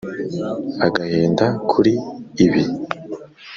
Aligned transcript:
agahinda 0.85 1.45
kuri 1.69 1.93
ibi. 2.45 2.63